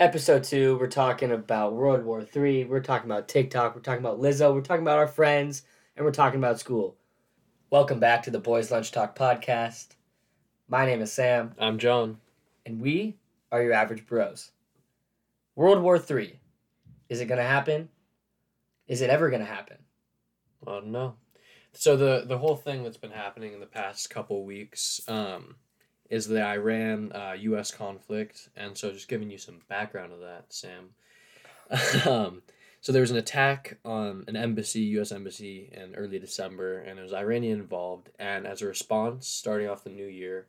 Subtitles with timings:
[0.00, 2.64] Episode two, we're talking about World War Three.
[2.64, 3.74] We're talking about TikTok.
[3.74, 4.54] We're talking about Lizzo.
[4.54, 5.62] We're talking about our friends,
[5.96, 6.96] and we're talking about school.
[7.70, 9.88] Welcome back to the Boys Lunch Talk podcast.
[10.68, 12.18] My name is Sam, I'm John.
[12.64, 13.16] and we
[13.50, 14.52] are your average bros.
[15.56, 16.38] World War Three.
[17.08, 17.88] Is it gonna happen?
[18.86, 19.78] Is it ever gonna happen?
[20.64, 21.14] I don't know.
[21.72, 25.56] So the the whole thing that's been happening in the past couple weeks um,
[26.08, 27.70] is the Iran uh, U.S.
[27.70, 30.90] conflict, and so just giving you some background of that, Sam.
[32.06, 32.42] um,
[32.80, 35.12] so there was an attack on an embassy, U.S.
[35.12, 38.10] embassy, in early December, and it was Iranian involved.
[38.18, 40.46] And as a response, starting off the new year,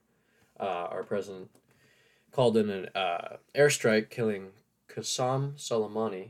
[0.60, 1.50] uh, our president
[2.32, 4.50] called in an uh, airstrike, killing
[4.90, 6.30] Qasem Soleimani,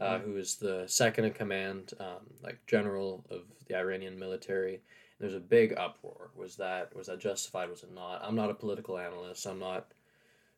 [0.00, 4.80] uh, who is the second in command, um, like general of the Iranian military.
[5.18, 6.30] There's a big uproar.
[6.34, 7.70] Was that was that justified?
[7.70, 8.22] Was it not?
[8.22, 9.46] I'm not a political analyst.
[9.46, 9.92] I'm not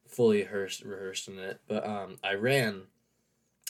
[0.07, 1.61] fully rehearsed, in it.
[1.69, 2.83] But um, Iran,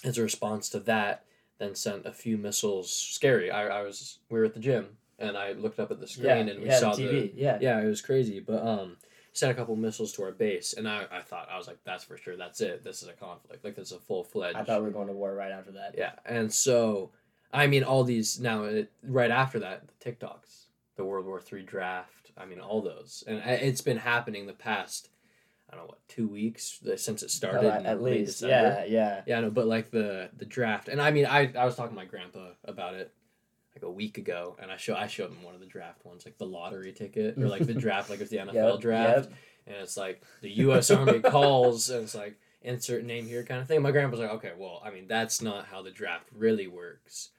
[0.05, 1.25] as a response to that,
[1.59, 2.91] then sent a few missiles.
[2.93, 3.51] Scary.
[3.51, 6.49] I, I was we were at the gym and I looked up at the screen
[6.49, 7.59] and we yeah, saw the the yeah.
[7.61, 8.41] yeah, it was crazy.
[8.41, 8.97] But um,
[9.33, 12.05] sent a couple missiles to our base, and I, I thought I was like, that's
[12.05, 12.37] for sure.
[12.37, 12.85] That's it.
[12.85, 13.65] This is a conflict.
[13.65, 14.57] Like this is a full fledged.
[14.57, 15.95] I thought we were going to war right after that.
[15.97, 17.11] Yeah, and so
[17.53, 20.58] I mean, all these now it, right after that, the TikToks,
[20.99, 22.33] the World War Three draft.
[22.37, 25.09] I mean, all those, and it's been happening the past.
[25.71, 27.81] I don't know what two weeks since it started.
[27.81, 29.23] In at least, yeah, yeah.
[29.27, 31.97] Yeah, no, but like the the draft, and I mean, I I was talking to
[31.97, 33.15] my grandpa about it
[33.75, 36.25] like a week ago, and I show I showed him one of the draft ones,
[36.25, 39.39] like the lottery ticket or like the draft, like it's the NFL Yep, draft, yep.
[39.69, 40.91] and it's like the U.S.
[40.91, 43.83] Army calls, and it's like insert name here kind of thing.
[43.83, 47.31] My grandpa's like, okay, well, I mean, that's not how the draft really works.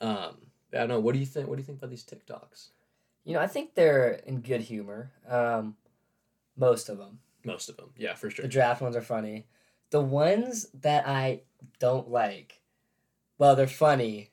[0.00, 0.36] Um,
[0.72, 1.00] I don't know.
[1.00, 1.48] What do you think?
[1.48, 2.68] What do you think about these TikToks?
[3.28, 5.12] You know, I think they're in good humor.
[5.28, 5.76] Um,
[6.56, 7.18] most of them.
[7.44, 8.42] Most of them, yeah, for sure.
[8.42, 9.46] The draft ones are funny.
[9.90, 11.42] The ones that I
[11.78, 12.62] don't like,
[13.36, 14.30] well, they're funny,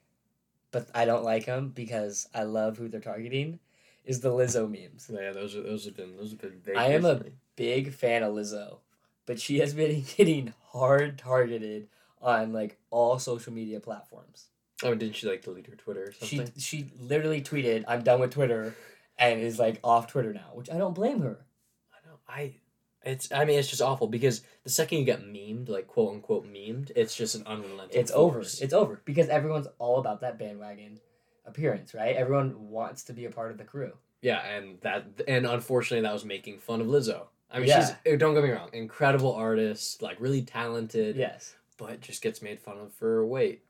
[0.72, 3.60] but I don't like them because I love who they're targeting.
[4.06, 5.12] Is the Lizzo memes.
[5.14, 6.78] yeah, those are those have been those have been big.
[6.78, 7.24] I am a-
[7.58, 8.78] Big fan of Lizzo,
[9.26, 11.90] but she has been getting hard targeted
[12.22, 14.48] on like all social media platforms.
[14.84, 16.54] Oh, didn't she like delete her Twitter or She something?
[16.58, 18.76] she she literally tweeted, "I'm done with Twitter,"
[19.18, 21.46] and is like off Twitter now, which I don't blame her.
[21.94, 22.16] I know.
[22.28, 22.56] I
[23.04, 26.46] it's I mean it's just awful because the second you get memed, like quote unquote
[26.52, 28.00] memed, it's just an unrelenting.
[28.00, 28.40] It's over.
[28.42, 31.00] It's over because everyone's all about that bandwagon
[31.46, 32.16] appearance, right?
[32.16, 33.94] Everyone wants to be a part of the crew.
[34.22, 37.28] yeah, and that and unfortunately that was making fun of Lizzo.
[37.52, 37.94] I mean, Yeah.
[38.04, 41.56] she's don't get me wrong, incredible artist, like really talented, Yes.
[41.78, 43.62] but just gets made fun of for her weight.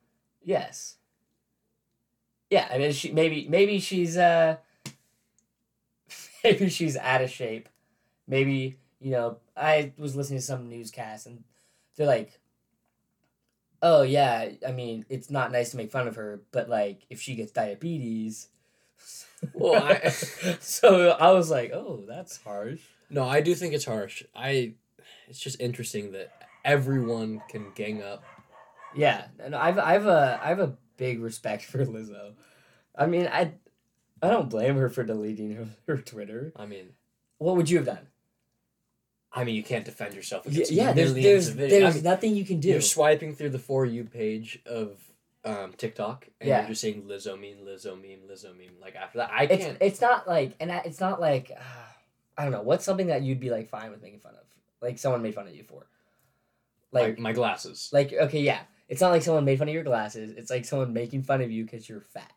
[0.46, 0.96] Yes.
[2.50, 4.58] Yeah, I mean, she maybe maybe she's uh
[6.44, 7.70] maybe she's out of shape.
[8.28, 11.44] Maybe you know I was listening to some newscast and
[11.98, 12.40] they're like,
[13.82, 17.22] "Oh yeah, I mean it's not nice to make fun of her, but like if
[17.22, 18.50] she gets diabetes."
[19.54, 20.10] Well, I-
[20.60, 22.80] so I was like, "Oh, that's harsh."
[23.10, 24.24] No, I do think it's harsh.
[24.36, 24.74] I
[25.28, 26.32] it's just interesting that
[26.64, 28.24] everyone can gang up.
[28.96, 32.34] Yeah, and I've I've a I have a big respect for Lizzo.
[32.96, 33.54] I mean, I
[34.22, 36.54] I don't blame her for deleting her, her Twitter.
[36.56, 36.90] I mean,
[37.38, 38.08] What would you have done?
[39.32, 41.70] I mean, you can't defend yourself Yeah, against yeah there's millions there's of videos.
[41.70, 42.70] there's I mean, nothing you can do.
[42.70, 44.98] You're swiping through the for you page of
[45.44, 46.60] um, TikTok, and Yeah.
[46.62, 48.80] you're just saying Lizzo meme, Lizzo meme, Lizzo meme.
[48.82, 49.78] Like after that, I It's can't.
[49.82, 51.62] it's not like and I- it's not like uh,
[52.38, 54.46] I don't know what's something that you'd be like fine with making fun of,
[54.82, 55.86] like someone made fun of you for.
[56.94, 57.90] Like my, my glasses.
[57.92, 60.31] like okay yeah, it's not like someone made fun of your glasses.
[60.38, 62.31] It's like someone making fun of you because you're fat.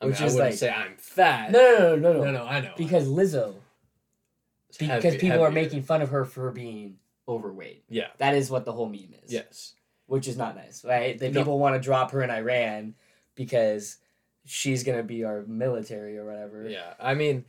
[0.00, 1.50] I, mean, which I is wouldn't like- say I'm fat.
[1.50, 2.72] No no no no no, no, no, I know.
[2.76, 3.54] because Lizzo
[4.68, 5.62] It's because heavy- people are heavier.
[5.62, 7.84] making fun of her for being overweight.
[7.88, 8.08] Yeah.
[8.18, 9.32] That is what the whole meme is.
[9.32, 9.74] Yes.
[10.06, 11.18] Which is not nice, right?
[11.18, 11.40] The No.
[11.40, 12.94] people want to drop her in Iran
[13.34, 13.96] because
[14.44, 16.68] she's gonna be our military or whatever.
[16.68, 16.94] Yeah.
[17.00, 17.44] I mean,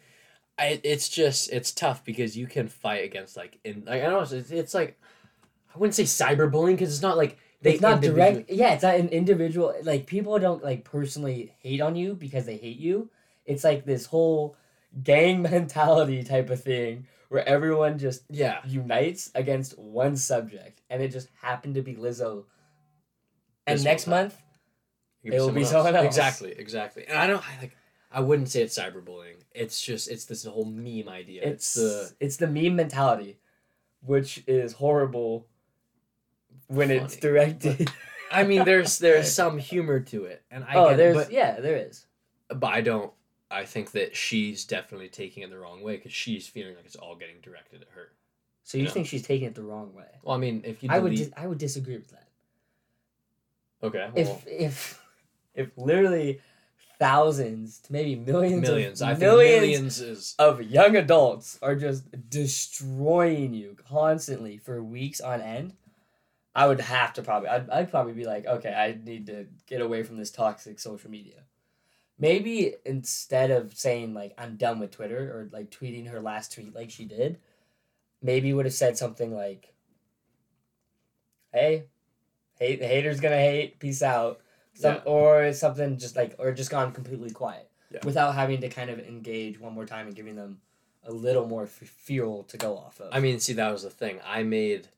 [0.57, 4.13] I, it's just it's tough because you can fight against like in like I don't
[4.13, 4.97] know it's, it's like
[5.73, 8.51] I wouldn't say cyberbullying because it's not like they it's not individually- direct.
[8.51, 9.73] Yeah, it's not an individual.
[9.83, 13.09] Like people don't like personally hate on you because they hate you.
[13.45, 14.55] It's like this whole
[15.03, 18.59] gang mentality type of thing where everyone just Yeah.
[18.65, 22.45] unites against one subject, and it just happened to be Lizzo.
[23.67, 24.35] And This next month,
[25.23, 26.05] It It will be someone else.
[26.05, 27.05] Exactly, exactly.
[27.07, 27.75] And I don't I like
[28.11, 29.37] I wouldn't say it's cyberbullying.
[29.53, 31.41] It's just it's this whole meme idea.
[31.43, 33.39] it's It's, the it's the meme mentality,
[34.01, 35.47] which is horrible
[36.67, 37.91] when it's directed.
[38.31, 40.43] I mean there's there's some humor to it.
[40.51, 42.05] And I oh, get, there's but, yeah, there is.
[42.49, 43.11] but I don't
[43.51, 46.95] I think that she's definitely taking it the wrong way because she's feeling like it's
[46.95, 48.09] all getting directed at her.
[48.63, 48.89] So you Yeah.
[48.91, 50.07] think she's taking it the wrong way?
[50.23, 52.27] Well, I mean, if you I would delete, dis- I would disagree with that.
[53.83, 55.01] okay, well, If if
[55.53, 56.41] if literally
[56.97, 61.75] thousands to maybe millions millions, of, I think millions millions is of young adults are
[61.75, 65.73] just destroying you constantly for weeks on end,
[66.55, 69.81] I would have to probably I'd, I'd probably be like, okay, I need to get
[69.81, 71.41] away from this toxic social media.
[72.17, 76.73] Maybe instead of saying like I'm done with Twitter or like tweeting her last tweet
[76.73, 77.39] like she did,
[78.21, 79.73] maybe would have said something like,
[81.53, 81.85] "Hey,
[82.57, 83.79] hate the haters gonna hate.
[83.79, 84.39] Peace out."
[84.73, 85.01] Some Yeah.
[85.05, 87.99] or something just like or just gone completely quiet Yeah.
[88.03, 90.61] without having to kind of engage one more time and giving them
[91.03, 93.09] a little more f- fuel to go off of.
[93.13, 94.19] I mean, see, that was the thing.
[94.25, 94.89] I made,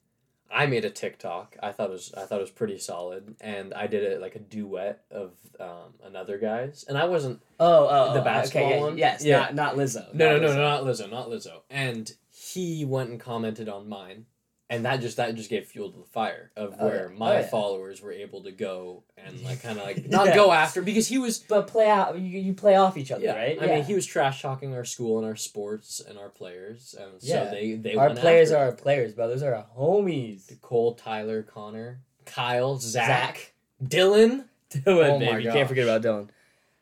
[0.51, 1.57] I made a TikTok.
[1.61, 4.35] I thought it was, I thought it was pretty solid, and I did it like
[4.35, 7.41] a duet of um, another guy's, and I wasn't.
[7.59, 8.97] oh, oh, the oh, basketball okay, yeah, one?
[8.97, 9.37] Yes, Yeah.
[9.39, 10.13] not not Lizzo.
[10.13, 10.55] No, not no, no, Lizzo.
[10.55, 11.61] no, not Lizzo, not Lizzo.
[11.69, 14.25] And he went and commented on mine,
[14.69, 17.17] and that just that just gave fuel to the fire of Oh, where yeah.
[17.17, 17.47] my Oh, yeah.
[17.47, 20.35] followers were able to go and like kind of like not Yeah.
[20.35, 21.39] go after because he was.
[21.39, 22.17] But play out.
[22.19, 23.57] You, you play off each other, Yeah, right?
[23.61, 27.11] I mean, he was trash talking our school and our sports and our players, and
[27.21, 27.45] Yeah.
[27.45, 29.27] so they they our players are our players, bro.
[29.29, 30.59] Those are our homies.
[30.61, 33.53] Cole, Tyler, Connor, Kyle, Zach, Zach.
[33.83, 34.45] Dylan.
[34.69, 35.43] Dylan, Oh baby.
[35.43, 36.27] You can't forget about Dylan.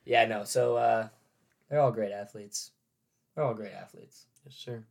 [0.06, 0.44] Yeah, no.
[0.44, 1.08] So uh,
[1.70, 2.72] they're all great athletes.
[3.36, 4.26] They're all great athletes.
[4.44, 4.84] Yes, sir.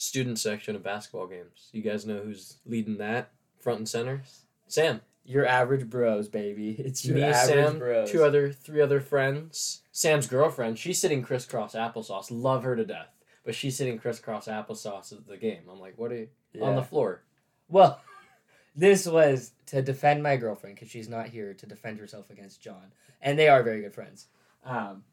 [0.00, 1.68] Student section of basketball games.
[1.72, 4.22] You guys know who's leading that front and center?
[4.66, 5.02] Sam.
[5.26, 6.74] Your average bros, baby.
[6.78, 8.10] It's your Me, average Sam, bros.
[8.10, 9.82] two other, three other friends.
[9.92, 10.78] Sam's girlfriend.
[10.78, 12.28] She's sitting crisscross applesauce.
[12.30, 13.10] Love her to death,
[13.44, 15.64] but she's sitting crisscross applesauce at the game.
[15.70, 17.20] I'm like, what are you on the floor?
[17.68, 18.00] Well,
[18.74, 22.94] this was to defend my girlfriend because she's not here to defend herself against John,
[23.20, 24.28] and they are very good friends.
[24.64, 25.04] Um,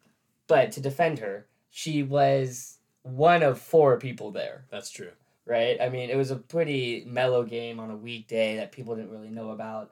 [0.47, 2.76] but to defend her, she was
[3.07, 4.65] one of four people there.
[4.69, 5.11] That's true.
[5.45, 5.77] right?
[5.81, 9.29] I mean, it was a pretty mellow game on a weekday that people didn't really
[9.29, 9.91] know about.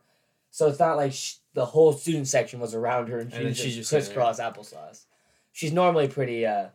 [0.52, 3.46] So it's not like sh- the whole student section was around her and she And
[3.46, 5.06] then was she's just just sitting crisscross applesauce.
[5.52, 6.68] She's normally pretty, uh,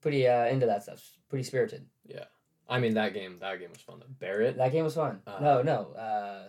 [0.00, 1.02] pretty uh, into that stuff.
[1.28, 1.86] Pretty spirited.
[2.06, 2.24] Yeah,
[2.68, 3.38] I mean, that game.
[3.40, 3.96] That game was fun.
[4.00, 4.06] though.
[4.20, 5.20] Barrett, That game was fun.
[5.26, 6.48] Uh, no, no, uh,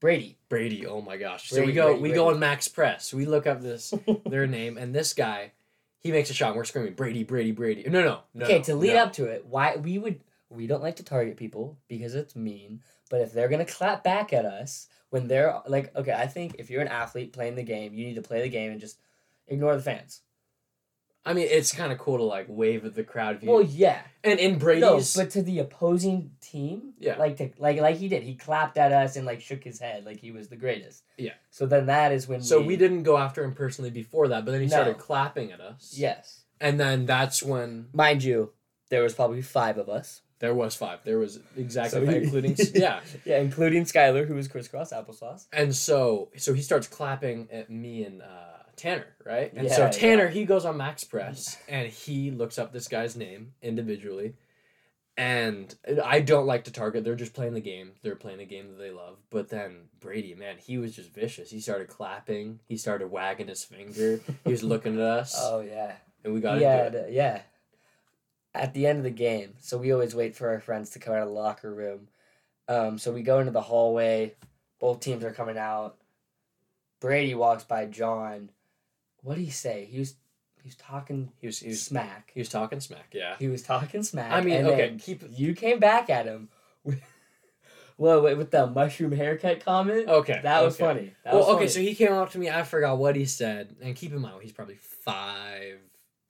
[0.00, 0.36] Brady.
[0.48, 0.86] Brady.
[0.86, 1.48] Oh my gosh.
[1.50, 1.86] so we go.
[1.88, 2.14] Brady, we Brady.
[2.14, 3.14] go on MaxPreps.
[3.14, 3.94] We look up this
[4.26, 5.52] their name, and this guy,
[6.00, 6.48] he makes a shot.
[6.48, 7.84] and We're screaming Brady, Brady, Brady.
[7.88, 8.44] No, no, no.
[8.44, 9.04] okay, to lead no.
[9.04, 12.80] up to it, why we would we don't like to target people because it's mean.
[13.10, 16.70] But if they're gonna clap back at us when they're like, okay, I think if
[16.70, 18.98] you're an athlete playing the game, you need to play the game and just
[19.46, 20.20] ignore the fans.
[21.28, 23.42] I mean, it's kind of cool to like wave at the crowd.
[23.42, 27.16] You, Well, yeah, and in Brady's, no, but to the opposing team, Yeah.
[27.18, 30.04] like to like like he did, he clapped at us and like shook his head
[30.06, 31.04] like he was the greatest.
[31.16, 31.34] Yeah.
[31.50, 34.44] So then that is when so we, we didn't go after him personally before that,
[34.44, 34.76] but then he No.
[34.76, 35.94] started clapping at us.
[35.96, 38.52] Yes, and then that's when mind you,
[38.88, 40.22] there was probably five of us.
[40.40, 41.00] there was five.
[41.04, 43.00] There was exactly So five, including yeah.
[43.24, 45.46] yeah, including Skylar, who was crisscross applesauce.
[45.52, 49.52] And so so he starts clapping at me and uh, Tanner, right?
[49.52, 50.30] And so Tanner yeah.
[50.30, 54.34] he goes on MaxPreps and he looks up this guy's name individually.
[55.16, 57.02] And I don't like to target.
[57.02, 57.90] They're just playing the game.
[58.02, 59.16] They're playing the game that they love.
[59.30, 61.50] But then Brady, man, he was just vicious.
[61.50, 62.60] He started clapping.
[62.68, 64.20] He started wagging his finger.
[64.44, 65.94] He was looking at us, Oh yeah.
[66.22, 67.12] and we got yeah, into it.
[67.12, 67.40] yeah.
[68.54, 71.14] At the end of the game, so we always wait for our friends to come
[71.14, 72.08] out of the locker room.
[72.68, 74.34] Um, so we go into the hallway.
[74.78, 75.96] Both teams are coming out.
[77.00, 78.50] Brady walks by John.
[79.22, 79.88] What did he say?
[79.90, 80.14] He was
[80.62, 82.30] he was talking He was he was smack.
[82.34, 83.12] he was talking smack.
[83.12, 83.36] Yeah.
[83.38, 84.32] He was talking smack.
[84.32, 86.48] I mean, okay, keep You came back at him.
[86.84, 87.02] With,
[87.98, 90.08] well, with with the mushroom haircut comment.
[90.08, 90.40] okay.
[90.42, 90.84] That was okay.
[90.84, 91.12] funny.
[91.24, 91.68] That well, was okay, funny.
[91.68, 92.50] so he came up to me.
[92.50, 95.78] I forgot what he said, and keep in mind he's probably five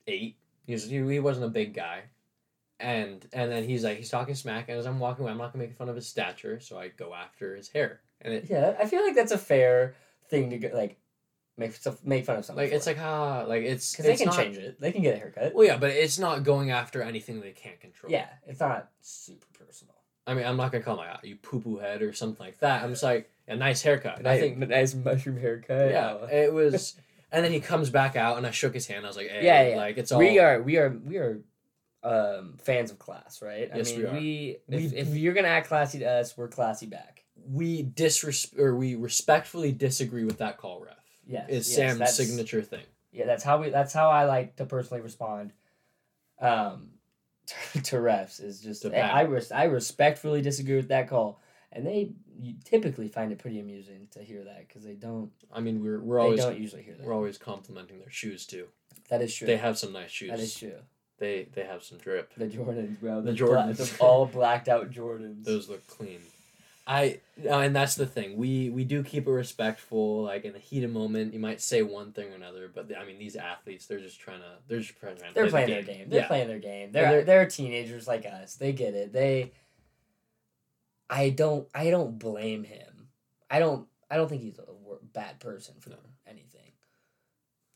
[0.07, 0.35] eight.
[0.65, 2.03] He, he wasn't a big guy,
[2.79, 5.53] and and then he's like he's talking smack, and as I'm walking away, I'm not
[5.53, 8.75] gonna make fun of his stature, so I go after his hair, and it yeah,
[8.79, 9.95] I feel like that's a fair
[10.29, 10.97] thing to go, like
[11.59, 12.65] make make fun of something.
[12.65, 14.79] like it's like ah like it's because they can not, change it.
[14.79, 15.53] They can get a haircut.
[15.53, 18.11] Well, yeah, but it's not going after anything they can't control.
[18.11, 19.95] Yeah, it's not super personal.
[20.25, 22.59] I mean, I'm not gonna call like "Ah, you poo poo head or something like
[22.59, 22.83] that.
[22.83, 24.25] I'm just like a nice haircut.
[24.25, 25.91] I think nice mushroom haircut.
[25.91, 26.27] yeah, oh.
[26.31, 26.95] it was.
[27.31, 29.05] And then he comes back out, and I shook his hand.
[29.05, 29.75] I was like, "Hey, Yeah, yeah.
[29.75, 31.41] like it's all." we are we are we are
[32.01, 33.69] um fans of class, right?
[33.75, 34.19] Yes, I we mean, are.
[34.19, 37.25] we, if, if you're gonna act classy to us, we're classy back.
[37.47, 40.95] we disres or we respectfully disagree with that call ref.
[41.29, 42.83] Yes, It's yes, Sam's signature thing.
[43.11, 43.69] Yeah, that's how we.
[43.69, 45.53] That's how I like to personally respond.
[46.41, 46.89] Um,
[47.73, 48.89] to, to refs is just I.
[48.99, 51.39] I, res- I respectfully disagree with that call,
[51.71, 55.59] and they you typically find it pretty amusing to hear that because they don't I
[55.59, 57.05] mean, we're we're they always don't usually hear that.
[57.05, 58.67] we're always complimenting their shoes too.
[59.09, 59.45] that is true.
[59.47, 60.29] They have some nice shoes.
[60.31, 60.73] that is true.
[61.19, 62.33] They they have some drip.
[62.37, 63.21] The Jordans, bro.
[63.21, 63.75] The The, Jordans.
[63.77, 63.97] Jordans.
[63.97, 65.43] the all blacked out Jordans.
[65.43, 66.21] Those look clean.
[66.91, 68.35] I uh, and that's the thing.
[68.35, 70.23] We we do keep it respectful.
[70.23, 73.05] Like in the heat of moment, you might say one thing or another, but I
[73.05, 75.21] mean these athletes, they're just trying to they're just trying to.
[75.35, 76.09] They're play playing the their game.
[76.09, 76.27] They're yeah.
[76.27, 76.91] playing their game.
[76.91, 78.55] They're, they're- they're teenagers like us.
[78.55, 79.13] They get it.
[79.13, 79.51] They.
[81.11, 81.67] I don't.
[81.75, 83.09] I don't blame him.
[83.51, 83.87] I don't.
[84.09, 84.63] I don't think he's a
[85.13, 85.97] bad person for No.
[86.27, 86.71] anything.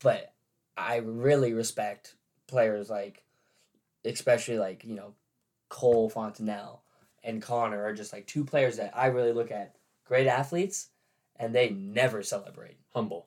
[0.02, 0.32] But
[0.76, 2.16] I really respect
[2.48, 3.22] players like,
[4.04, 5.14] especially like you know,
[5.68, 6.83] Cole Fontanelle
[7.24, 9.74] and Connor are just like two players that I really look at.
[10.06, 10.88] Great athletes,
[11.36, 12.76] and they never celebrate.
[12.92, 13.26] humble.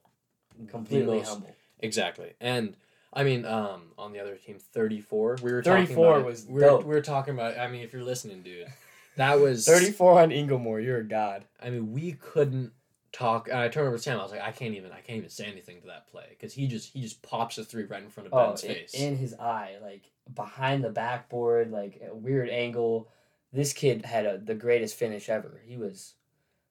[0.69, 1.55] Completely most- humble.
[1.79, 2.33] Exactly.
[2.41, 2.75] And
[3.13, 5.37] I mean, um, on the other team, thirty four.
[5.41, 6.25] We were 34 talking about it.
[6.25, 7.57] was we were, we were talking about.
[7.57, 8.67] I mean, if you're listening, dude,
[9.15, 10.79] that was Thirty-four on Inglemoor.
[10.83, 11.45] You're a god.
[11.61, 12.71] I mean, we couldn't
[13.11, 13.47] talk.
[13.47, 14.19] And I turned over to Sam.
[14.19, 14.91] I was like, I can't even.
[14.91, 17.63] I can't even say anything to that play because he just he just pops a
[17.63, 18.93] three right in front of Oh, Ben's in, face.
[18.93, 23.07] in his eye, like behind the backboard, like a weird angle.
[23.53, 25.61] This kid had a, the greatest finish ever.
[25.65, 26.13] He was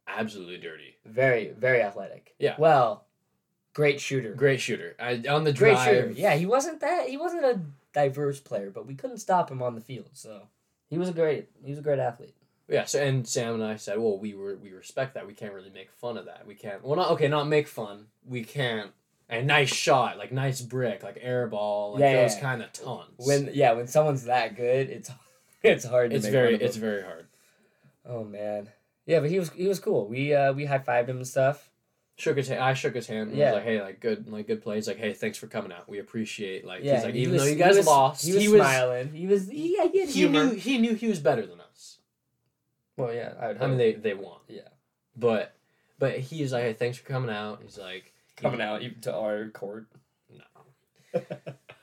[0.09, 0.97] Absolutely dirty.
[1.05, 2.35] very, very athletic.
[2.39, 2.55] Yeah.
[2.59, 3.07] Well,
[3.75, 4.35] great shooter.
[4.35, 4.95] Great shooter.
[5.01, 5.87] I, on the Great drive.
[5.87, 6.11] shooter.
[6.13, 7.09] Yeah, he wasn't that.
[7.09, 7.61] He wasn't a
[7.93, 10.11] diverse player, but we couldn't stop him on the field.
[10.13, 10.49] So
[10.89, 11.49] he was a great.
[11.65, 12.35] He was a great athlete.
[12.69, 15.27] Yeah, so and Sam and I said, well, we were we respect that.
[15.27, 16.47] We can't really make fun of that.
[16.47, 16.85] We can't.
[16.85, 18.07] Well, not okay, not make fun.
[18.27, 18.91] We can't.
[19.29, 22.41] And nice shot, like nice brick, like air ball, like Yeah, yeah, those yeah.
[22.41, 23.11] kind of tons.
[23.19, 25.11] When yeah, when someone's that good, it's
[25.69, 26.11] it's hard.
[26.11, 26.81] to it's make very fun of it's him.
[26.81, 27.27] very hard.
[28.05, 28.69] Oh man.
[29.07, 30.07] Yeah, but he was he was cool.
[30.09, 31.71] We uh we high fived him and stuff.
[32.19, 32.61] Shook his hand.
[32.61, 33.29] I shook his hand.
[33.31, 33.47] And Yeah.
[33.51, 34.89] was like, hey, like good, like good plays.
[34.89, 35.87] Like, hey, thanks for coming out.
[35.89, 36.65] We appreciate.
[36.65, 38.45] Like, Yeah, he's like, he even was- though you he guys was- lost, he was
[38.61, 39.13] smiling.
[39.13, 40.45] He was he, yeah, he had he humor.
[40.47, 41.99] knew he knew he was better than us.
[42.97, 44.39] Well, yeah, I would I mean, they they won.
[44.49, 44.63] Yeah.
[45.15, 45.55] But
[45.99, 47.61] but he's like, hey, thanks for coming out.
[47.63, 49.87] He's like coming out even to our court.
[50.31, 51.21] No.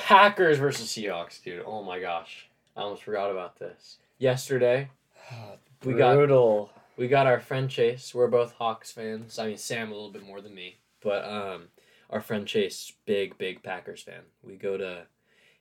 [0.00, 1.62] Packers versus Seahawks, dude.
[1.66, 2.48] Oh my gosh.
[2.76, 3.98] I almost forgot about this.
[4.18, 4.88] Yesterday,
[5.84, 6.70] We got- brutal.
[6.96, 8.14] we got our friend Chase.
[8.14, 9.38] We're both Hawks fans.
[9.38, 11.68] I mean, Sam a little bit more than me, but um,
[12.10, 14.22] our friend Chase, big big Packers fan.
[14.42, 15.06] We go to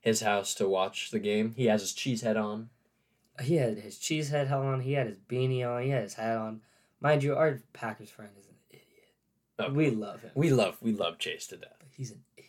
[0.02, 1.54] his house to watch the game.
[1.56, 2.70] He has his cheese head on.
[3.42, 4.82] He had his cheese head on.
[4.82, 5.84] He had his beanie on.
[5.84, 6.62] He had his hat on.
[7.00, 8.86] Mind you, our Packers friend is an idiot.
[9.60, 9.72] Oh.
[9.74, 10.32] We love him.
[10.36, 11.76] We love we love Chase to death.
[11.80, 12.49] But he's an idiot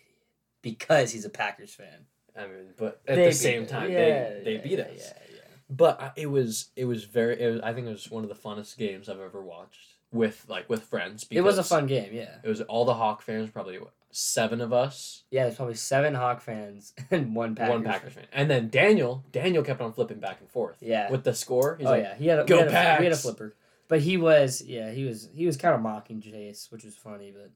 [0.62, 2.06] because he's a Packers fan.
[2.36, 4.90] I mean, but at They the same time, Yeah, they they yeah, beat yeah, us.
[4.98, 5.40] Yeah, yeah.
[5.68, 7.40] But I- it was it was very.
[7.40, 10.44] It was, I think it was one of the funnest games I've ever watched with
[10.48, 11.26] like with friends.
[11.30, 12.10] It was a fun game.
[12.12, 12.36] Yeah.
[12.42, 13.78] It was all the Hawk fans, probably
[14.12, 17.70] seven of us, Yeah, there's probably seven Hawk fans and one Packers.
[17.74, 19.24] one Packers fan, and then Daniel.
[19.30, 20.78] Daniel kept on flipping back and forth.
[20.80, 21.10] Yeah.
[21.12, 23.04] With the score, he's oh like, yeah, he had a, "Go we had a, we
[23.06, 23.54] had a flipper,
[23.86, 27.32] but he was yeah he was he was kind of mocking Chase, which was funny.
[27.32, 27.50] But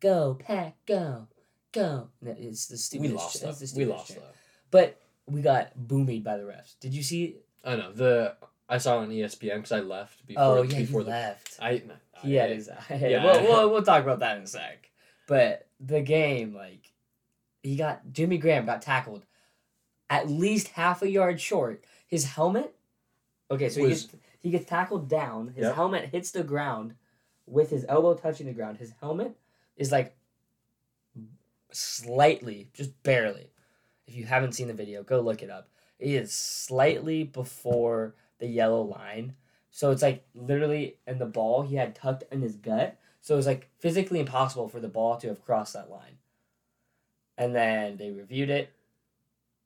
[0.00, 1.26] go pack, go,
[1.72, 2.08] go.
[2.24, 3.54] It's the "We lost though.
[3.76, 4.22] We lost though."
[4.70, 6.78] But we got boomied by the refs.
[6.80, 7.36] Did you see?
[7.64, 8.36] I know the.
[8.68, 10.42] I saw it on ESPN because I left before.
[10.58, 11.10] oh yeah, before he the.
[11.10, 11.58] left.
[11.60, 11.82] I.
[12.22, 12.96] He I- had his eye.
[13.00, 13.24] Yeah.
[13.24, 14.90] Well, we'll we'll talk about that in a sec.
[15.28, 16.92] But the game, like,
[17.62, 19.24] he got Jimmy Graham got tackled
[20.10, 21.84] at least half a yard short.
[22.06, 22.74] His helmet.
[23.50, 24.08] Okay, so he gets
[24.40, 25.48] he gets tackled down.
[25.48, 25.74] His Yep.
[25.74, 26.94] helmet hits the ground,
[27.46, 28.78] with his elbow touching the ground.
[28.78, 29.36] His helmet
[29.76, 30.16] is like
[31.72, 33.50] slightly, just barely.
[34.06, 35.68] If you haven't seen the video, go look it up.
[35.98, 39.34] It is slightly before the yellow line.
[39.70, 42.98] So it's like literally in the ball he had tucked in his gut.
[43.20, 46.18] So it was like physically impossible for the ball to have crossed that line.
[47.38, 48.72] And then they reviewed it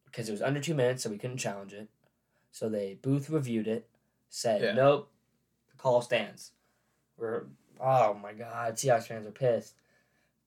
[0.04, 1.88] because it was under two minutes, so we couldn't challenge it.
[2.52, 3.88] So they booth reviewed it,
[4.28, 4.72] said Yeah.
[4.72, 5.10] nope,
[5.70, 6.52] the call stands.
[7.16, 7.44] We're
[7.80, 9.74] oh my god, Seahawks fans are pissed.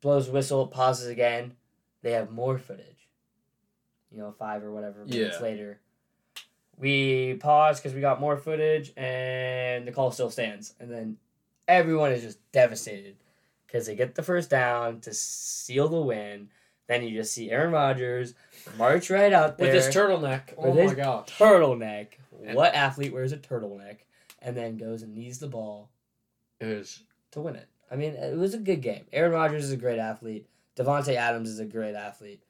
[0.01, 1.53] Blows whistle, pauses again.
[2.01, 3.07] They have more footage.
[4.11, 5.43] You know, five or whatever minutes Yeah.
[5.43, 5.79] later.
[6.77, 10.73] We pause because we got more footage, and the call still stands.
[10.79, 11.17] And then
[11.67, 13.17] everyone is just devastated
[13.67, 16.49] because they get the first down to seal the win.
[16.87, 18.33] Then you just see Aaron Rodgers
[18.77, 20.53] march right out there With his turtleneck.
[20.57, 21.37] Oh my gosh.
[21.37, 22.07] turtleneck.
[22.43, 23.97] And- What athlete wears a turtleneck
[24.41, 25.89] and then goes and knees the ball
[26.61, 27.03] It was.
[27.31, 27.67] to win it?
[27.91, 29.05] I mean, it was a good game.
[29.11, 30.47] Aaron Rodgers is a great athlete.
[30.77, 32.43] Davante Adams is a great athlete.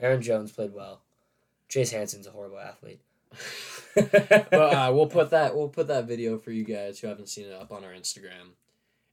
[0.00, 1.02] Aaron Jones played well.
[1.68, 3.00] Chase Hansen's a horrible athlete.
[3.94, 7.46] but uh, we'll put that we'll put that video for you guys who haven't seen
[7.46, 8.52] it up on our Instagram.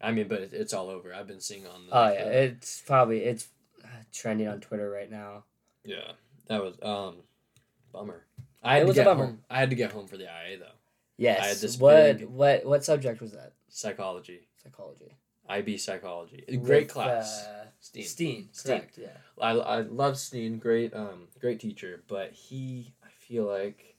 [0.02, 1.14] I mean, but it, it's all over.
[1.14, 1.88] I've been seeing on.
[1.88, 3.48] The, oh yeah, it's probably it's
[3.84, 5.44] uh, trending on Twitter right now.
[5.84, 6.12] yeah.
[6.48, 7.16] That was um,
[7.94, 8.26] bummer.
[8.62, 9.26] I had It to was a get bummer.
[9.28, 9.40] home.
[9.50, 10.66] I had to get home for the IA though.
[11.18, 11.40] Yes.
[11.42, 13.54] I had this what big- what what subject was that?
[13.70, 14.42] Psychology.
[14.62, 15.16] psychology.
[15.48, 16.44] IB psychology.
[16.64, 17.46] Great With, class.
[17.46, 18.06] Uh, Steen.
[18.06, 18.50] Steen.
[18.52, 18.78] Steen.
[18.78, 18.98] Correct.
[18.98, 19.08] Yeah.
[19.42, 23.96] I, I love Steen, great um great teacher, but he I feel like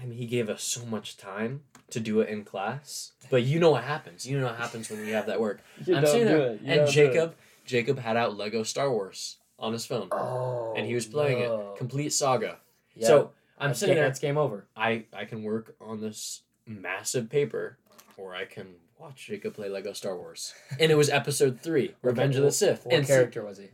[0.00, 3.12] I mean he gave us so much time to do it in class.
[3.28, 4.24] But you know what happens.
[4.26, 5.62] You know what happens when we have that work.
[5.88, 7.34] I'm sitting there, and Jacob
[7.64, 10.08] Jacob had out Lego Star Wars on his phone.
[10.12, 10.74] Oh.
[10.76, 11.72] and he was playing no.
[11.72, 11.78] it.
[11.78, 12.58] Complete saga.
[12.94, 13.06] Yeah.
[13.06, 14.66] So I'm That's sitting there That's game over.
[14.76, 17.78] I, I can work on this massive paper
[18.16, 20.54] or I can watch Jacob play Lego Star Wars.
[20.80, 22.86] And it was episode three, Revenge of the Sith.
[22.86, 23.68] What and character was he?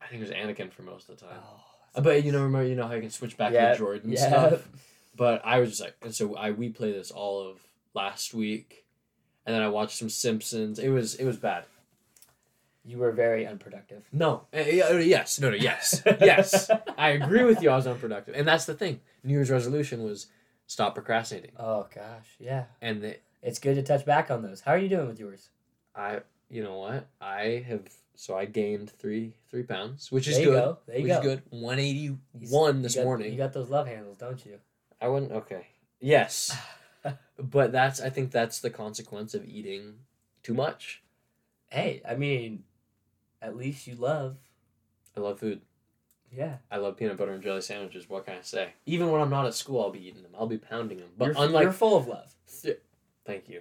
[0.00, 1.36] I think it was Anakin for most of the time.
[1.96, 4.10] Oh, But you know, remember, you know how you can switch back Yeah, to Jordan
[4.10, 4.28] and yeah.
[4.28, 4.68] stuff.
[5.14, 7.60] But I was just like, and so I we played this all of
[7.92, 8.86] last week,
[9.44, 10.78] and then I watched some Simpsons.
[10.78, 11.64] It was it was bad.
[12.82, 14.08] You were very unproductive.
[14.10, 16.70] No, uh, yes, no, no, yes, yes.
[16.98, 17.68] I agree with you.
[17.68, 19.00] I was unproductive, and that's the thing.
[19.22, 20.28] New Year's resolution was
[20.66, 22.64] stop procrastinating, Oh gosh, yeah.
[22.80, 24.60] and the, It's good to touch back on those.
[24.60, 25.50] How are you doing with yours?
[25.94, 27.82] I, you know what, I have.
[28.14, 30.56] So I gained three three pounds, which is there you good.
[30.64, 30.78] go.
[30.86, 31.18] There you which go.
[31.18, 31.42] is good.
[31.50, 32.16] One eighty
[32.50, 33.32] one this got- morning.
[33.32, 34.58] You got those love handles, don't you?
[35.00, 35.32] I wouldn't.
[35.32, 35.66] Okay.
[36.00, 36.56] Yes,
[37.38, 38.00] but that's.
[38.00, 39.94] I think that's the consequence of eating
[40.42, 41.02] too much.
[41.70, 42.64] Hey, I mean,
[43.40, 44.36] at least you love.
[45.16, 45.62] I love food.
[46.34, 46.56] Yeah.
[46.70, 48.08] I love peanut butter and jelly sandwiches.
[48.08, 48.68] What can I say?
[48.86, 50.32] Even when I'm not at school, I'll be eating them.
[50.38, 51.10] I'll be pounding them.
[51.16, 52.34] But you're, unlike you're full of love.
[53.26, 53.60] Th- Thank you.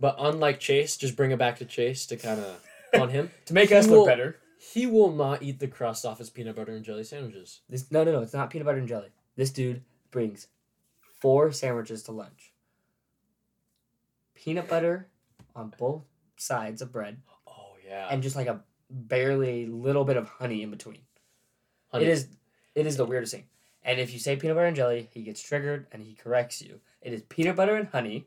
[0.00, 2.60] But unlike Chase, just bring it back to Chase to kind of
[3.00, 3.30] on him.
[3.46, 4.36] To make He us will- look better.
[4.58, 7.62] He will not eat the crust off his peanut butter and jelly sandwiches.
[7.68, 8.20] This no no no.
[8.20, 9.08] It's not peanut butter and jelly.
[9.34, 10.46] This dude brings
[11.20, 12.52] four sandwiches to lunch.
[14.34, 15.08] Peanut butter
[15.54, 16.02] on both
[16.36, 18.08] sides of bread, Oh yeah.
[18.10, 18.60] and just like a
[18.90, 20.98] barely little bit of honey in between.
[21.90, 22.04] Honey.
[22.06, 22.28] It is
[22.74, 23.44] it is the weirdest thing.
[23.84, 26.80] And if you say peanut butter and jelly, he gets triggered and he corrects you.
[27.00, 28.26] It is peanut butter and honey,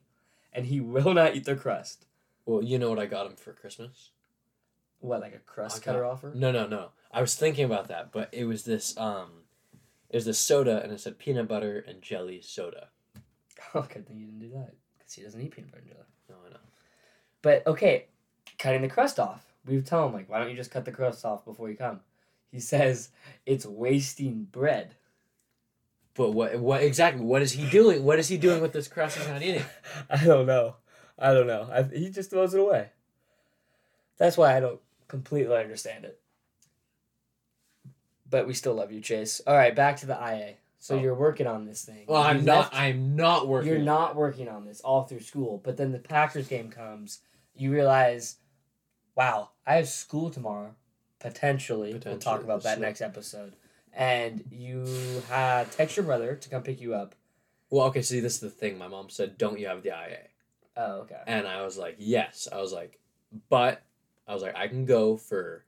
[0.56, 2.06] and he will not eat the crust.
[2.46, 4.12] Well, you know what I got him for Christmas?
[5.00, 5.86] What, like a crust Okay.
[5.86, 6.32] cutter offer?
[6.34, 6.90] No, no, no.
[7.12, 9.30] I was thinking about that, but it was this um,
[10.10, 12.90] it was this soda, and it said peanut butter and jelly soda.
[13.74, 16.06] Oh, good thing you didn't do that because he doesn't eat peanut butter and jelly.
[16.30, 16.60] No, I know.
[17.42, 18.06] But okay,
[18.58, 19.54] cutting the crust off.
[19.66, 22.00] We tell him like, why don't you just cut the crust off before you come?
[22.52, 23.10] He says
[23.46, 24.96] it's wasting bread.
[26.16, 26.58] But what?
[26.60, 27.24] What exactly?
[27.24, 28.04] What is he doing?
[28.04, 29.64] What is he doing with this crust he's not eating?
[30.10, 30.76] I don't know.
[31.20, 31.68] I don't know.
[31.72, 32.90] I, he just throws it away.
[34.18, 36.20] That's why I don't completely understand it.
[38.30, 39.42] But we still love you, Chase.
[39.46, 40.56] All right, back to the IA.
[40.80, 41.02] So Oh.
[41.02, 42.06] you're working on this thing.
[42.08, 42.74] Well, I'm You not.
[42.74, 43.72] I'm not working.
[43.72, 47.20] You're not working on this all through school, but then the Packers game comes.
[47.56, 48.38] You realize,
[49.16, 50.76] wow, I have school tomorrow.
[51.20, 53.56] Potentially, we'll talk about that next episode.
[53.96, 57.16] And you had text your brother to come pick you up.
[57.70, 58.02] Well, okay.
[58.02, 58.78] See, this is the thing.
[58.78, 60.28] My mom said, "Don't you have the IA?"
[60.78, 61.22] Oh, okay.
[61.26, 63.00] And I was like, "Yes." I was like,
[63.50, 63.82] "But,"
[64.28, 65.66] I was like, "I can go for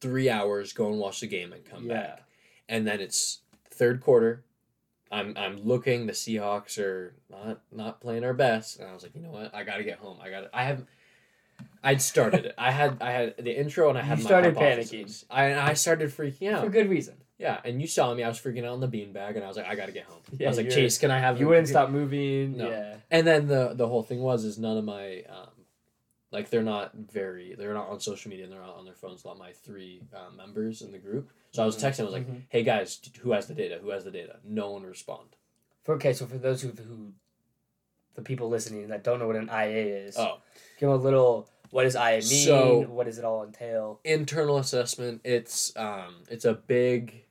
[0.00, 1.94] three hours, go and watch the game, and come Yeah.
[1.94, 2.22] back."
[2.68, 4.44] And then it's third quarter.
[5.10, 6.06] I'm I'm looking.
[6.06, 9.54] The Seahawks are not not playing our best, and I was like, you know what?
[9.54, 10.18] I got to get home.
[10.22, 10.40] I got.
[10.42, 10.84] to I have.
[11.82, 12.54] I'd started it.
[12.56, 15.24] I had I had the intro and I You had my started panicking.
[15.30, 17.16] I I started freaking out For good reason.
[17.38, 18.22] Yeah, and you saw me.
[18.22, 20.04] I was freaking out on the beanbag, and I was like, I got to get
[20.04, 20.20] home.
[20.38, 21.40] Yeah, I was like, Chase, can I have?
[21.40, 22.56] You wouldn't stop moving.
[22.56, 22.70] No.
[22.70, 22.94] Yeah.
[23.10, 25.50] And then the the whole thing was is none of my um,
[26.30, 29.24] like they're not very they're not on social media and they're not on their phones.
[29.24, 31.30] A lot my three uh, members in the group.
[31.50, 32.00] So I was Mhm, texting.
[32.00, 32.42] I was like, mhm.
[32.48, 33.78] Hey guys, who has the data?
[33.82, 34.36] Who has the data?
[34.44, 35.36] No one respond.
[35.82, 37.12] For, okay, so for those who, who,
[38.14, 40.38] the people listening that don't know what an IA is, Oh,
[40.78, 41.48] give them a little.
[41.70, 42.22] What does IA mean?
[42.46, 44.00] So- what does it all entail?
[44.04, 45.20] internal assessment.
[45.24, 47.24] It's um it's a big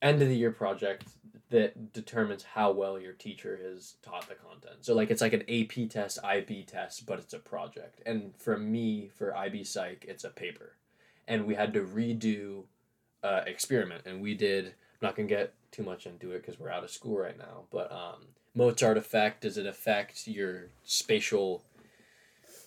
[0.00, 1.04] end of the year project
[1.50, 4.76] that determines how well your teacher has taught the content.
[4.80, 8.00] So like it's like an AP test, IB test, but it's a project.
[8.06, 10.76] And for me, for IB Psych, it's a paper.
[11.28, 12.64] And we had to redo
[13.22, 16.70] uh, experiment and we did I'm not gonna get too much into it because we're
[16.70, 18.22] out of school right now, but um
[18.54, 21.64] Mozart effect, does it affect your spatial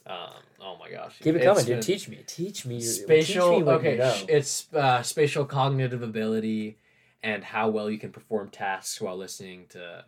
[0.07, 0.17] um,
[0.61, 1.15] oh my gosh.
[1.19, 1.81] Keep it It's coming, dude.
[1.81, 2.19] Teach me.
[2.27, 2.75] Teach me.
[2.75, 4.15] Your, spatial teach me okay You know.
[4.29, 6.77] it's uh, spatial cognitive ability
[7.23, 10.05] and how well you can perform tasks while listening to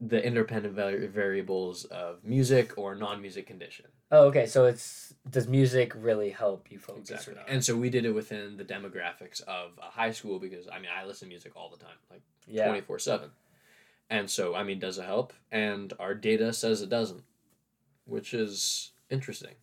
[0.00, 4.46] the independent variables of music or non-music condition Oh, okay.
[4.46, 8.56] So it's does music really help you focus exactly and so we did it within
[8.56, 11.84] the demographics of a high school because i mean i listen to music all the
[11.84, 12.22] time like
[12.86, 13.28] 24-7
[14.10, 17.22] and so i mean does it help and our data says it doesn't
[18.06, 19.54] which is interesting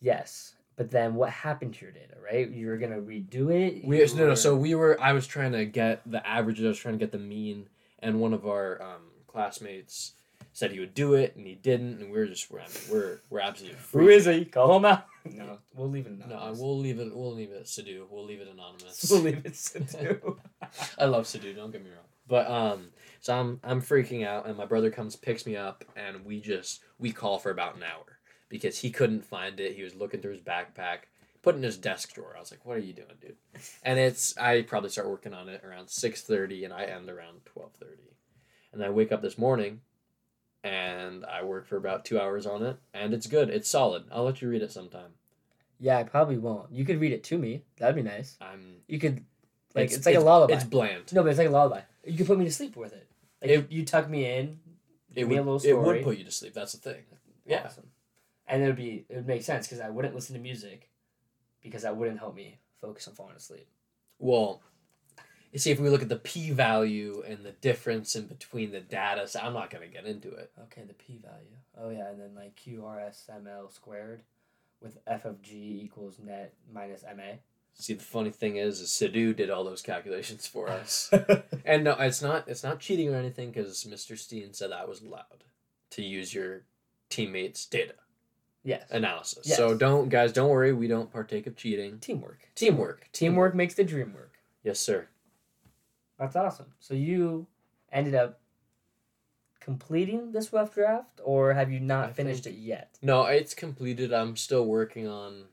[0.00, 2.14] Yes, but then what happened to your data?
[2.24, 2.48] Right?
[2.48, 3.84] You were gonna redo it.
[3.84, 4.34] We You no no.
[4.34, 4.98] So we were.
[5.00, 6.64] I was trying to get the averages.
[6.64, 10.12] I was trying to get the mean, and one of our um, classmates
[10.54, 13.18] said he would do it, and he didn't, and we're just we're I mean, we're
[13.28, 14.46] we're absolutely Who is he?
[14.46, 15.04] Call him out.
[15.30, 16.58] No, we'll leave it No, anonymous.
[16.58, 17.14] we'll leave it.
[17.14, 18.06] We'll leave it Sadu.
[18.10, 19.06] We'll leave it anonymous.
[19.10, 20.38] we'll leave it to
[20.98, 21.52] I love Sadu.
[21.52, 22.06] Don't get me wrong.
[22.30, 22.90] But um,
[23.20, 26.80] so I'm I'm freaking out, and my brother comes picks me up, and we just
[26.98, 29.74] we call for about an hour because he couldn't find it.
[29.74, 31.00] He was looking through his backpack,
[31.42, 32.34] put it in his desk drawer.
[32.36, 33.36] I was like, "What are you doing, dude?"
[33.82, 37.40] And it's I probably start working on it around six thirty, and I end around
[37.46, 38.14] twelve thirty,
[38.72, 39.80] and I wake up this morning,
[40.62, 43.50] and I work for about two hours on it, and it's good.
[43.50, 44.04] It's solid.
[44.12, 45.14] I'll let you read it sometime.
[45.80, 46.70] Yeah, I probably won't.
[46.70, 47.64] You could read it to me.
[47.78, 48.36] That'd be nice.
[48.40, 49.24] I'm You could,
[49.74, 50.54] like, it's, like a lullaby.
[50.54, 51.12] It's bland.
[51.12, 51.80] no, but it's like a lullaby.
[52.04, 53.08] You could put me to sleep with it.
[53.42, 54.60] Like, It- you tuck me in,
[55.10, 56.54] It give me a would, it would put you to sleep.
[56.54, 57.04] That's the thing.
[57.46, 57.64] Yeah.
[57.64, 57.90] Awesome.
[58.46, 60.90] And it would be, it would make sense because I wouldn't listen to music
[61.62, 63.68] because that wouldn't help me focus on falling asleep.
[64.18, 64.62] Well,
[65.52, 68.80] you see, if we look at the p value and the difference in between the
[68.80, 70.52] data, so I'm not going to get into it.
[70.64, 71.56] Okay, the p value.
[71.78, 74.22] Oh yeah, and then like QRSML squared
[74.80, 77.22] with f of g equals net minus ma.
[77.74, 81.10] See, the funny thing is, is Sidhu did all those calculations for us,
[81.64, 82.46] and no, it's not.
[82.46, 84.18] It's not cheating or anything because Mr.
[84.18, 85.44] Steen said that was allowed
[85.92, 86.62] to use your
[87.08, 87.94] teammates' data
[88.62, 88.86] yes.
[88.90, 89.46] analysis.
[89.46, 89.56] Yes.
[89.56, 90.72] So don't, guys, don't worry.
[90.72, 91.98] We don't partake of cheating.
[91.98, 92.48] Teamwork.
[92.54, 93.08] Teamwork.
[93.12, 94.34] Teamwork makes the dream work.
[94.62, 95.08] Yes, sir.
[96.18, 96.72] That's awesome.
[96.78, 97.46] So you
[97.90, 98.40] ended up
[99.60, 102.98] completing this rough draft, or have you not I finished think- it yet?
[103.02, 104.12] No, it's completed.
[104.12, 105.44] I'm still working on,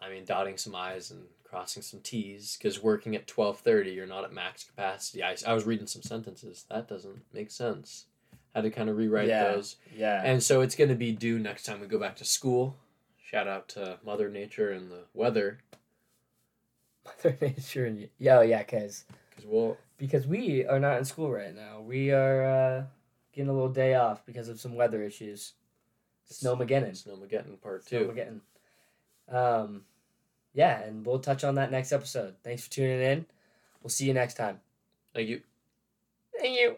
[0.00, 4.24] I mean, dotting some I's and crossing some T's because working at 12:30, you're not
[4.24, 5.22] at max capacity.
[5.22, 6.64] I, I was reading some sentences.
[6.70, 8.06] That doesn't make sense.
[8.54, 9.52] Had to kind of rewrite Yeah.
[9.52, 9.76] those.
[9.96, 10.22] Yeah.
[10.24, 12.76] And so it's going to be due next time we go back to school.
[13.22, 15.58] Shout out to Mother Nature and the weather
[17.04, 18.08] Mother Nature and you.
[18.18, 21.80] Yeah, oh, yeah, because because we'll because we are not in school right now.
[21.80, 22.84] We are uh,
[23.32, 25.52] getting a little day off because of some weather issues.
[26.30, 26.90] Snowmageddon.
[26.90, 28.00] Snowmageddon part two.
[28.06, 28.40] Snowmageddon.
[29.30, 29.82] Um,
[30.54, 32.34] yeah, and we'll touch on that next episode.
[32.42, 33.26] Thanks for tuning in.
[33.82, 34.60] We'll see you next time.
[35.14, 35.42] Thank you.
[36.38, 36.76] Thank you.